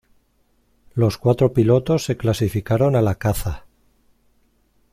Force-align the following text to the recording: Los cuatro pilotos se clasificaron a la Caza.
Los 0.95 1.19
cuatro 1.19 1.53
pilotos 1.53 2.05
se 2.05 2.17
clasificaron 2.17 2.95
a 2.95 3.03
la 3.03 3.19
Caza. 3.19 3.67